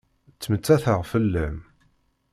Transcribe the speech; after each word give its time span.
Ttmettateɣ 0.31 0.99
fell-am. 1.11 1.57